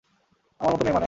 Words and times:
আমার 0.59 0.71
মতো 0.73 0.83
মেয়ে 0.83 0.87
মানে? 0.87 0.99